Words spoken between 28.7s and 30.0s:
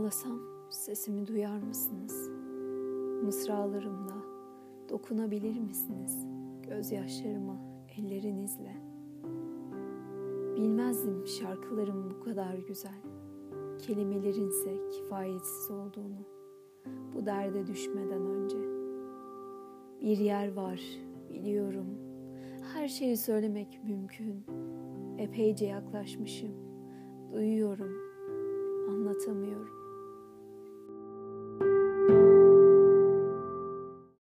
anlatamıyorum.